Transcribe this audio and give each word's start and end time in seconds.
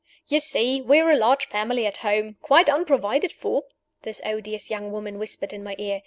"You 0.29 0.39
see 0.39 0.81
we 0.81 0.99
are 0.99 1.11
a 1.11 1.15
large 1.15 1.45
family 1.47 1.85
at 1.85 1.97
home, 1.97 2.37
quite 2.41 2.71
unprovided 2.71 3.31
for!" 3.31 3.65
this 4.01 4.19
odious 4.25 4.71
young 4.71 4.91
woman 4.91 5.19
whispered 5.19 5.53
in 5.53 5.63
my 5.63 5.75
ear. 5.77 5.99